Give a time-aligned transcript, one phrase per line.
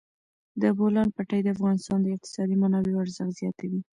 [0.61, 3.81] د بولان پټي د افغانستان د اقتصادي منابعو ارزښت زیاتوي.